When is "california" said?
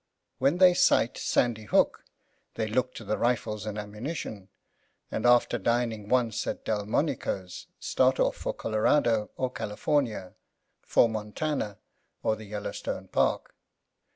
9.51-10.33